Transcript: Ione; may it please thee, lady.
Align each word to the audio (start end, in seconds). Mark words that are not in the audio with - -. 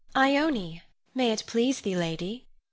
Ione; 0.17 0.81
may 1.13 1.31
it 1.31 1.43
please 1.45 1.81
thee, 1.81 1.95
lady. 1.95 2.47